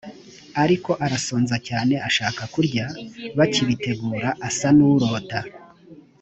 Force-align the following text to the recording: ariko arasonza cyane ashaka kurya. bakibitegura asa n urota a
ariko 0.63 0.91
arasonza 1.05 1.55
cyane 1.67 1.93
ashaka 2.07 2.41
kurya. 2.53 2.85
bakibitegura 3.37 4.27
asa 4.47 4.69
n 4.77 4.79
urota 4.89 5.39
a 5.43 5.45